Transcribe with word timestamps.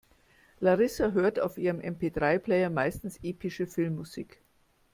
Larissa 0.59 1.11
hört 1.11 1.39
auf 1.39 1.59
ihrem 1.59 1.79
MP-drei-Player 1.79 2.71
meistens 2.71 3.19
epische 3.21 3.67
Filmmusik. 3.67 4.39